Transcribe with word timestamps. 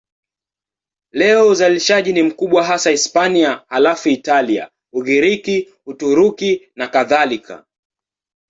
Leo 1.11 1.47
uzalishaji 1.49 2.13
ni 2.13 2.23
mkubwa 2.23 2.63
hasa 2.63 2.89
Hispania, 2.89 3.61
halafu 3.67 4.09
Italia, 4.09 4.69
Ugiriki, 4.93 5.69
Uturuki 5.85 6.67
nakadhalika. 6.75 7.65